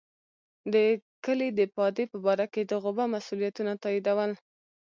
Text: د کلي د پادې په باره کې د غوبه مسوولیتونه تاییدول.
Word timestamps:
د 0.73 0.75
کلي 1.25 1.49
د 1.59 1.61
پادې 1.75 2.03
په 2.11 2.17
باره 2.25 2.45
کې 2.53 2.61
د 2.65 2.71
غوبه 2.83 3.05
مسوولیتونه 3.13 3.71
تاییدول. 3.83 4.31